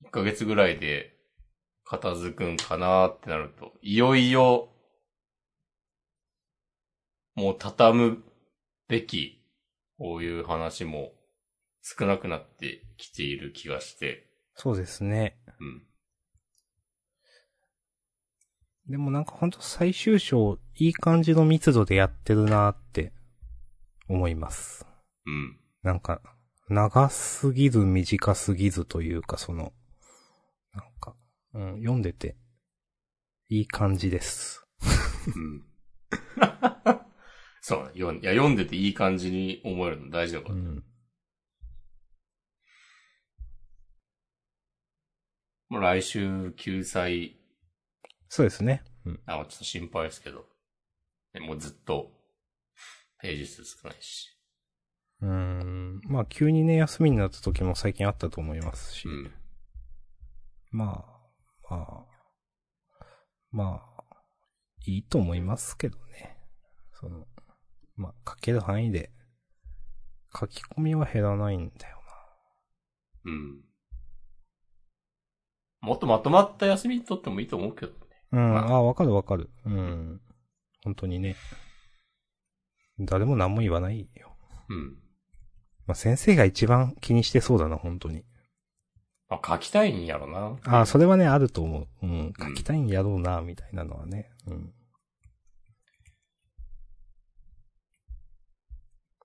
[0.06, 1.14] 1ヶ月ぐらいで
[1.84, 4.71] 片付くんかなってなると、いよいよ、
[7.36, 8.24] もう畳む
[8.88, 9.44] べき、
[9.98, 11.12] こういう話も
[11.82, 15.38] 少なくなってきている気がして、そうですね。
[15.60, 15.84] うん。
[18.90, 23.14] でもなんかほんと最終章、いい感じの密度でやってるなーって
[24.10, 24.86] 思います。
[25.26, 25.58] うん。
[25.84, 26.22] なんか、
[26.68, 29.72] 長すぎず短すぎずというか、その、
[30.74, 31.16] なんか、
[31.54, 32.36] うん、読んでて、
[33.50, 34.66] いい感じです。
[35.28, 35.64] うん。
[37.62, 37.90] そうね。
[37.94, 40.56] 読んいや、読んでていい感じに思えるの大事だから。
[40.56, 40.84] うん。
[45.70, 47.38] もう来週救済、
[48.28, 48.84] そうですね。
[49.06, 49.20] うん。
[49.26, 50.46] あ、ちょっと心配ですけど。
[51.34, 52.12] ねもうずっと、
[53.20, 54.30] ページ数少ないし。
[55.22, 56.02] うーん。
[56.06, 59.08] まあ、急にね、休みになった時も最近あったと思いますし。
[59.08, 59.32] うん。
[60.72, 62.06] まあ、まあ、
[63.52, 64.04] まあ、
[64.86, 66.38] いいと思いますけどね。
[66.94, 67.28] その、
[67.96, 69.12] まあ、書ける範囲で、
[70.38, 72.02] 書き込みは減らないんだよ
[73.26, 73.62] うん。
[75.82, 77.98] もっとまとまった休み取ってもいいと思うけどね。
[78.32, 78.40] な。
[78.40, 79.50] うん、まあああ、わかるわかる。
[79.66, 80.22] うん。
[80.84, 81.36] 本当にね。
[83.00, 84.36] 誰も何も言わないよ。
[84.70, 84.98] うん。
[85.88, 88.24] まあ、先生が一番気にしてそうだな、本当に。
[89.28, 90.58] まあ、書きたいんやろな。
[90.66, 92.06] ああ、それはね、あると思う。
[92.06, 92.34] うん。
[92.40, 94.30] 書きたいんやろうな、みたいなのはね。
[94.48, 94.74] うん。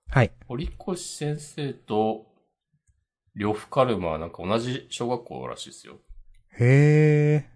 [0.09, 0.31] はい。
[0.47, 2.25] 堀越先生と、
[3.35, 5.97] 呂布カルマはなんか同じ小学校らしいですよ。
[6.59, 7.49] へえ、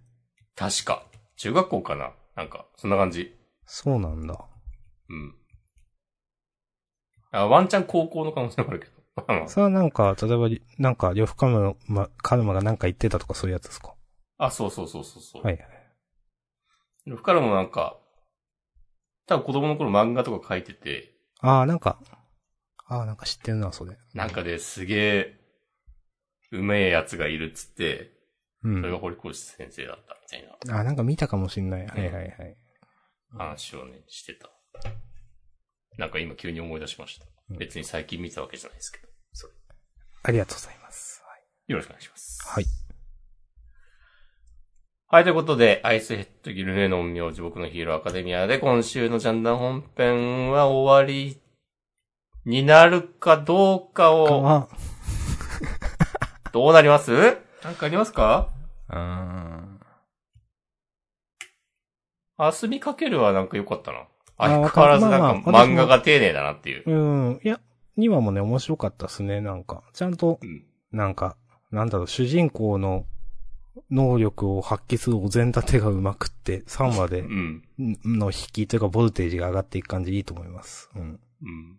[0.56, 1.06] 確か。
[1.38, 2.14] 中学校かな？
[2.36, 3.36] なんか、そんな感じ。
[3.66, 4.38] そうなんだ。
[5.10, 5.36] うん。
[7.32, 9.48] あ、ワンチャン高校の可能性もあるけど。
[9.48, 13.96] それはなんか、例えば、なんか、呂布カルマ、ま、カルマがなんか言ってたとかそういうやつですか？
[14.38, 15.44] あ、そうそうそうそうそう。
[15.44, 15.68] はいはい。
[17.06, 17.98] 呂布カルマもなんか、
[19.26, 22.00] 多分子供の頃漫画とか書いてて、ああ、なんか、
[22.92, 23.98] ああ、なんか知ってるな、それ。
[24.14, 25.40] なんかですげえ、
[26.52, 28.12] うめえやつがいるっつって、
[28.64, 28.82] うん。
[28.82, 31.88] それが堀越先生だったみたいなああ、なんか見たかもしんない。
[31.88, 32.58] はいはいはい。
[33.38, 34.50] 話をね、してた。
[35.98, 37.26] なんか今急に思い出しました。
[37.26, 39.08] うん別に最近見たわけじゃないですけど。
[39.34, 39.54] それ。
[40.24, 41.22] ありがとうございます。
[41.68, 42.40] よろしくお願いします。
[42.46, 42.66] はい。
[45.08, 51.41] はい、ということで、アイスヘッドギルネの名字僕のヒーローアカデミアで今週のジャンダン本編は終わり
[52.46, 54.68] になるかどうかかを、は、
[56.52, 57.12] どうなります？
[57.64, 58.50] なんかありますか？
[58.90, 59.80] うーん。
[62.38, 64.08] あすみかけるはなんか良かったな。
[64.38, 66.84] あ相変わらずなんか漫画が丁寧だなっていう。
[66.90, 66.94] う
[67.34, 67.40] ん。
[67.44, 67.60] いや、
[68.00, 69.84] 2話もね、面白かったっすね、なんか。
[69.94, 70.66] ちゃんとう、ん。
[70.92, 71.38] なんか、
[71.70, 73.06] なんだろう、主人公の
[73.92, 77.64] 能力を発揮するお膳立てがうまくって、3話でうん。
[78.04, 80.90] の引きというか、ボルテージが上がっていく感じいいと思います。
[80.96, 81.20] うん。
[81.44, 81.78] うん。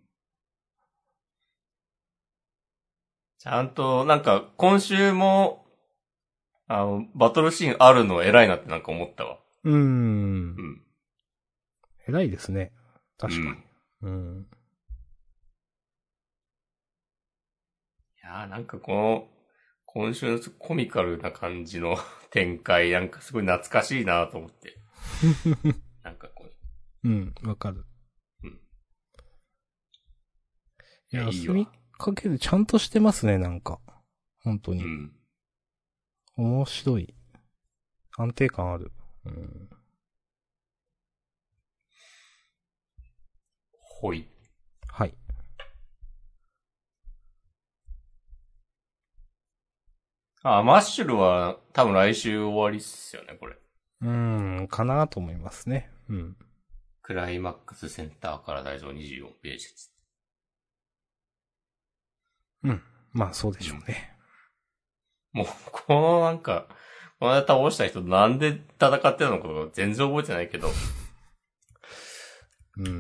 [3.43, 5.67] ちゃんと、なんか、今週も、
[6.69, 9.41] あの、バトルシーンあるの偉いなってなんか思ったわ。
[9.65, 9.79] うーんう。
[10.63, 10.83] ん。
[12.07, 12.71] 偉いですね。
[13.19, 13.47] 確かに。
[14.03, 14.43] うんうん。
[14.43, 14.47] い
[18.23, 19.29] やーなんかこの、
[19.87, 21.97] 今週のコミカルな感じの
[22.31, 24.79] 展開、なんかすごい懐かしいなと思って。
[26.05, 27.85] なんかこう、うん、わかる。
[28.45, 28.51] うん。
[28.51, 28.57] い
[31.11, 33.81] や、いいわすみかける、ちゃんとしてますね、なんか。
[34.43, 34.85] 本当に。
[34.85, 35.13] うん。
[36.37, 37.15] 面白い。
[38.19, 38.93] 安定感ある。
[39.25, 39.71] うん。
[43.79, 44.29] ほい。
[44.89, 45.15] はい。
[50.43, 53.57] あ、マッシュルは多分来週終わりっすよね、これ。
[54.01, 55.89] うーん、かなと思いますね。
[56.09, 56.37] うん。
[57.03, 59.92] クライマックスセンターから大丈夫24ページです。
[62.65, 62.83] うん。
[63.13, 64.13] まあ、そうでしょうね。
[65.33, 66.67] もう、このなんか、
[67.19, 70.69] この間倒した人なんで戦ってたのか全然覚えてないけど。
[72.79, 72.87] うん。
[72.87, 72.91] う。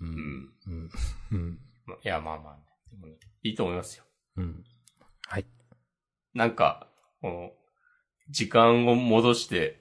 [0.00, 0.52] うんん。
[0.66, 0.90] うん。
[1.32, 1.58] うん。
[1.86, 4.04] まいや、まあまあ、ねいいと思いますよ。
[4.36, 4.64] うん。
[5.26, 5.46] はい。
[6.34, 6.88] なんか、
[7.20, 7.50] この、
[8.30, 9.80] 時間を戻して、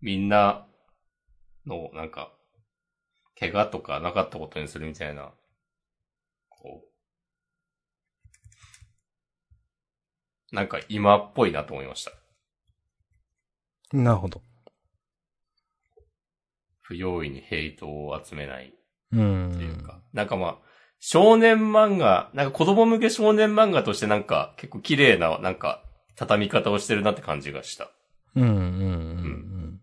[0.00, 0.66] みんな
[1.66, 2.32] の、なんか、
[3.38, 5.32] 怪我とかなかったことにするみたいな、
[6.48, 6.88] こう、
[10.54, 12.12] なんか今っぽいなと思いました。
[13.92, 14.40] なるほど。
[16.80, 18.74] 不用意にヘイトを集めない
[19.12, 19.52] うん。
[19.52, 20.58] っていうか、なんかまあ、
[21.00, 25.82] 少年漫画、なんか子供向け少年漫画としてなんか結構綺麗な、なんか
[26.16, 27.90] 畳み方をしてるなって感じがした。
[28.36, 29.80] うんうんうん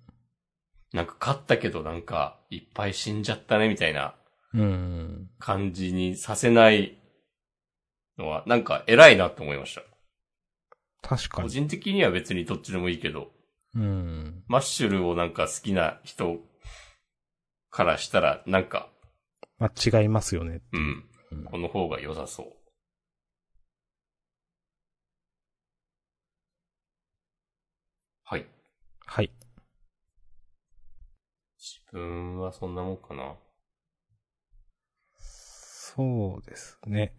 [0.94, 4.14] なんか勝ったけどなんか、いっぱい死んじゃったねみたいな
[4.54, 4.62] うん。
[4.62, 5.30] うん。
[5.40, 6.98] 感じにさせない
[8.18, 9.84] のは、なんか偉いなって思いました。
[11.02, 11.50] 個確かに。
[11.50, 13.32] 人的には別にどっちでもいいけど、
[13.76, 14.44] うん。
[14.48, 16.40] マッシュルをなんか好きな人
[17.70, 18.90] からしたら、なんか、
[19.58, 20.62] まあ、違いますよね。
[20.74, 22.48] うん、うんこの方が良さそう。
[28.24, 28.46] はい。
[29.06, 29.32] はい。
[31.58, 33.36] 自分はそんなもんかな。
[35.18, 37.14] そうですね。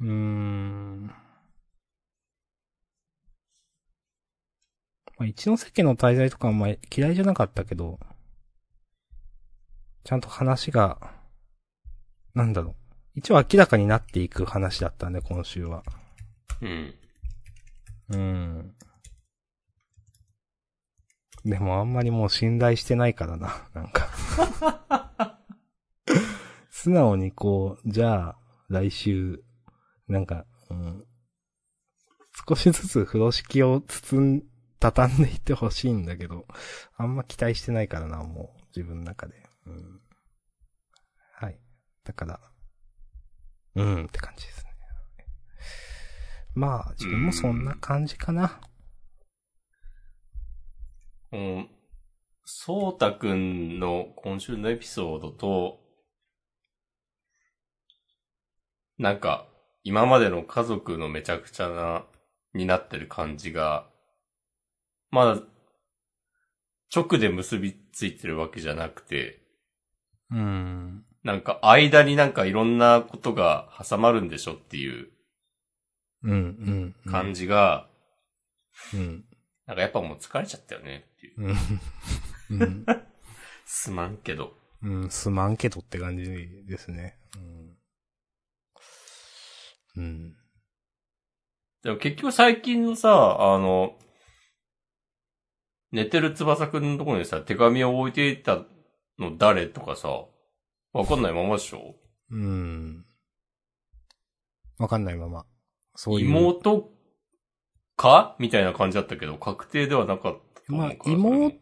[0.00, 1.06] うーん。
[5.18, 7.98] まあ、一ノ瀬家の滞在とかはまあ嫌いじゃなかったけど、
[10.04, 10.98] ちゃんと話が、
[12.34, 12.74] なんだろう。
[13.16, 15.82] 一応明らかになっていく話だったんで、今週は。
[16.60, 16.94] うん。
[18.10, 18.76] うん。
[21.46, 24.08] でもあんまりもう信頼してないからな、 なんか。
[26.70, 28.38] 素直にこう、じゃあ、
[28.68, 29.42] 来週、
[30.08, 31.04] なんか、うん。
[32.48, 34.42] 少しずつ風呂敷を包ん、
[34.78, 36.46] 畳んでいってほしいんだけど、
[36.96, 39.34] あんま期待してないからな、もう、自分の中で。
[39.66, 40.00] うん。
[41.32, 41.58] はい。
[42.04, 42.40] だから、
[43.74, 44.70] うんって感じですね。
[46.54, 48.60] まあ、自分もそんな感じかな。
[51.32, 51.68] うん。
[52.44, 55.80] そうたくんの今週のエピソードと、
[58.98, 59.48] なんか、
[59.86, 62.04] 今までの家族のめちゃくちゃな、
[62.54, 63.86] になってる感じが、
[65.12, 65.40] まだ、
[66.92, 69.38] 直で結びついてるわけじゃなくて、
[70.32, 71.04] うん。
[71.22, 75.08] なんか間になんかいろんなことが挟まるんでしょっていう
[76.24, 76.94] うん、うん。
[77.06, 77.86] うん感じが、
[78.92, 79.24] うん。
[79.66, 81.56] なんかやっぱもう疲れちゃったよねっていう。
[82.50, 82.60] うん。
[82.60, 82.86] うん。
[83.64, 84.58] すまんけど。
[84.82, 86.24] うん、すまんけどって感じ
[86.66, 87.16] ですね。
[87.36, 87.76] うん。
[89.96, 90.36] うん。
[91.82, 93.96] でも結局最近のさ、あの、
[95.92, 98.64] 寝てる翼くんのところにさ、手紙を置いていた
[99.18, 100.08] の誰とかさ、
[100.92, 101.94] わかんないままでしょ？
[102.30, 103.04] うん。
[104.78, 105.46] わかんないまま。
[105.94, 106.28] そういう。
[106.28, 106.90] 妹
[107.96, 108.36] か？
[108.38, 111.16] みたいな感じだったけど、確定ではなかったと思うから。
[111.16, 111.56] まあ妹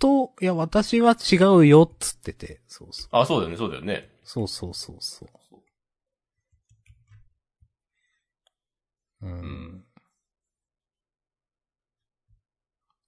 [0.00, 2.62] と、いや、私は違うよ、っつってて。
[2.66, 3.08] そうそう。
[3.12, 4.08] あ、そうだよね、そうだよね。
[4.24, 5.28] そうそうそうそう。
[9.22, 9.30] うん。
[9.30, 9.84] ん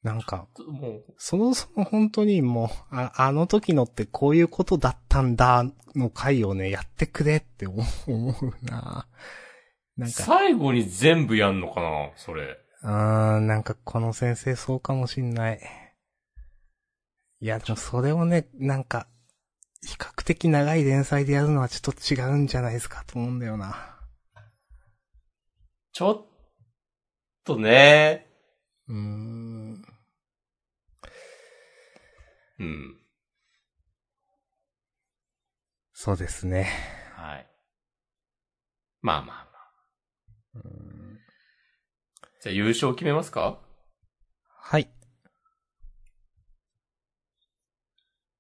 [0.02, 9.06] なんか、もう、そもそも本当にもう、あ、あの時のってこういうことだったんだの回をね、やってくれって思う思うな
[9.96, 12.58] なんか、最後に全部やんのかなそれ。
[12.82, 15.61] うーん、なんかこの先生そうかもしんない。
[17.40, 19.06] いや、でもそれをね、なんか、
[19.82, 23.99] 比較的長い連載でやるのはちょっと違うんじゃないですかと思うんだよな。
[25.93, 26.26] ちょっ
[27.45, 28.26] とね。
[28.88, 29.84] うーん。
[32.61, 32.97] うん。
[35.93, 36.68] そうですね。
[37.16, 37.47] はい。
[39.03, 39.47] まあまあまあ。
[40.55, 41.18] うーん
[42.43, 43.59] じゃあ優勝決めますか？
[44.47, 44.88] はい。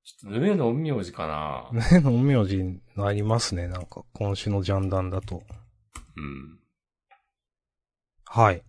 [0.04, 1.26] ちょっと、ヌエの陰陽師か
[1.72, 5.42] なねの名字になりますね、なんか、今週のジャンダンだと。
[6.16, 6.59] うん。
[8.32, 8.62] はい。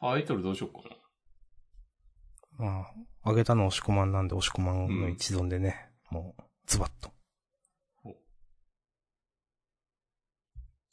[0.00, 0.96] タイトルどうしようかな。
[2.64, 7.12] まあ、あげたの押し込まんなんで押し込まんの一存でね、もう、ズバッと。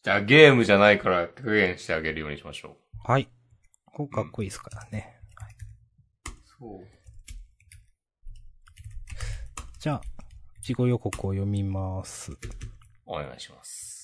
[0.03, 2.75] じゃあゲームじゃないから格言してあげるようにしましょ
[3.07, 3.11] う。
[3.11, 3.29] はい。
[3.85, 5.17] ここかっこいいですからね。
[6.59, 6.85] そう。
[9.79, 10.01] じゃあ、
[10.61, 12.33] 事後予告を読みます。
[13.05, 13.94] お願いします。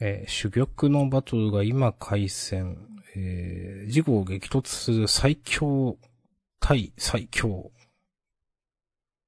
[0.00, 2.86] えー珠玉のバトルが今開戦。
[3.16, 5.96] えー、事後を激突する最強
[6.60, 7.72] 対最強。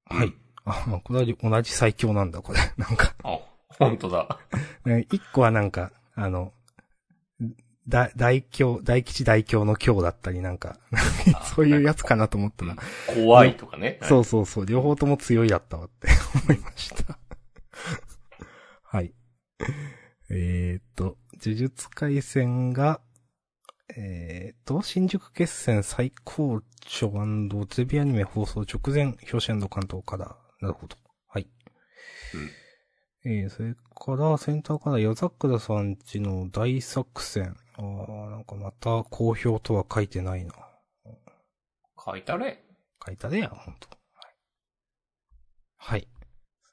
[0.07, 0.27] はい。
[0.29, 2.59] うんあ、これは同じ最強なんだ、これ。
[2.77, 3.39] なんか、あ、
[3.79, 4.39] 本当だ。
[4.85, 6.53] ね一個はなんか、あの、
[7.89, 10.79] 大、大凶、大吉大凶の凶だったりなんか、
[11.55, 12.77] そういうやつかなと思ったら、
[13.13, 13.99] 怖いとかね。
[14.03, 16.09] そうそうそう、両方とも強いだったわって
[16.45, 17.19] 思いました。
[18.85, 19.13] はい。
[20.35, 23.01] えーっと、呪術回戦が、
[23.95, 27.11] えーっと、新宿決戦最高潮
[27.67, 30.97] テレビアニメ放送直前、表紙関東から、なるほど。
[31.29, 31.49] はい。
[32.35, 32.51] うん
[33.25, 37.55] えー、それから、センターから夜桜さんちの大作戦。
[37.77, 40.55] あー、なんかまた好評とは書いてないな。
[42.05, 42.65] 書いたれ。
[43.05, 43.89] 書いたでや、ほんと。
[44.15, 44.35] はい。
[45.77, 46.09] はい。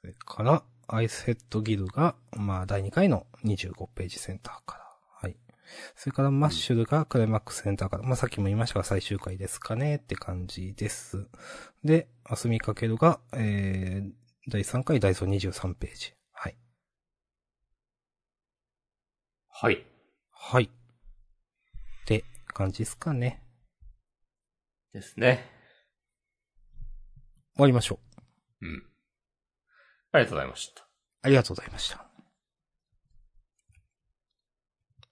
[0.00, 4.84] それから、アイスヘッドギルが、まあ、第2回の25ページセンターから。
[5.22, 5.36] はい。
[5.94, 8.02] それから、マッシュルがクライマックスセンターから。
[8.02, 11.28] まあ、さっきも言いましたが、最終回ですかねって感じです。
[11.84, 14.10] で、アスミかけるが、えー、
[14.48, 16.12] 第3回ダイソー23ページ。
[16.32, 16.56] はい。
[19.48, 19.86] はい。
[20.32, 20.64] はい。
[20.64, 20.68] っ
[22.06, 23.44] て感じですかね。
[24.92, 25.48] ですね。
[27.54, 28.00] 終わりましょ
[28.62, 28.66] う。
[28.66, 28.89] うん。
[30.12, 30.86] ありがとうございました。
[31.22, 32.04] ありがとうございました。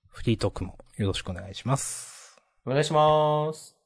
[0.09, 2.41] フリートークもよろしくお願いします。
[2.67, 3.78] お願いします。